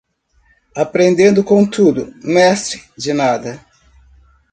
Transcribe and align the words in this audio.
Aprendendo 0.75 1.43
com 1.43 1.63
tudo, 1.63 2.11
mestre 2.23 2.81
de 2.97 3.13
nada. 3.13 3.63